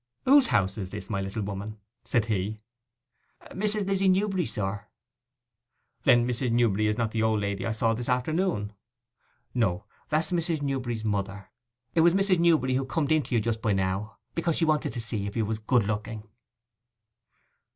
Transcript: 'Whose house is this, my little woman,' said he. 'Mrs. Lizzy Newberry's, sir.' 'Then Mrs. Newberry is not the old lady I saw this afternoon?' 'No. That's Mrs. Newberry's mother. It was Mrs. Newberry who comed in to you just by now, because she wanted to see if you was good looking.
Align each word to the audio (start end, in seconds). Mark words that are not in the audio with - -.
'Whose 0.25 0.47
house 0.47 0.79
is 0.79 0.89
this, 0.89 1.11
my 1.11 1.21
little 1.21 1.43
woman,' 1.43 1.77
said 2.03 2.25
he. 2.25 2.59
'Mrs. 3.51 3.85
Lizzy 3.87 4.09
Newberry's, 4.09 4.51
sir.' 4.51 4.87
'Then 6.05 6.27
Mrs. 6.27 6.49
Newberry 6.51 6.87
is 6.87 6.97
not 6.97 7.11
the 7.11 7.21
old 7.21 7.39
lady 7.39 7.67
I 7.67 7.71
saw 7.71 7.93
this 7.93 8.09
afternoon?' 8.09 8.73
'No. 9.53 9.85
That's 10.09 10.31
Mrs. 10.31 10.63
Newberry's 10.63 11.05
mother. 11.05 11.51
It 11.93 12.01
was 12.01 12.15
Mrs. 12.15 12.39
Newberry 12.39 12.73
who 12.73 12.83
comed 12.85 13.11
in 13.11 13.21
to 13.21 13.35
you 13.35 13.39
just 13.39 13.61
by 13.61 13.73
now, 13.73 14.17
because 14.33 14.57
she 14.57 14.65
wanted 14.65 14.91
to 14.93 14.99
see 14.99 15.27
if 15.27 15.37
you 15.37 15.45
was 15.45 15.59
good 15.59 15.83
looking. 15.83 16.27